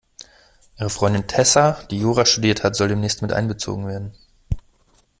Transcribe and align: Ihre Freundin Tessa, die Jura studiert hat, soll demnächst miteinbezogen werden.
Ihre 0.79 0.89
Freundin 0.89 1.27
Tessa, 1.27 1.73
die 1.91 1.99
Jura 1.99 2.25
studiert 2.25 2.63
hat, 2.63 2.75
soll 2.75 2.87
demnächst 2.87 3.21
miteinbezogen 3.21 3.85
werden. 3.85 4.13